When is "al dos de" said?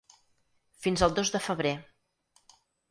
1.09-1.43